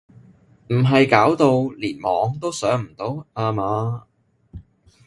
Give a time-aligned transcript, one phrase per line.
[0.69, 4.05] 唔係搞到連網都上唔到呀嘛？